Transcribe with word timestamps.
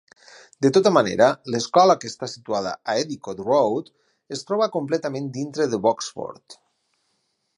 De 0.65 0.69
tota 0.75 0.91
manera, 0.93 1.25
l'escola, 1.55 1.95
que 2.03 2.09
està 2.13 2.29
situada 2.31 2.71
a 2.93 2.95
Endicott 3.03 3.43
Road, 3.49 3.93
es 4.39 4.43
troba 4.51 4.71
completament 4.79 5.31
dintre 5.39 5.71
de 5.75 5.83
Boxford. 5.87 6.57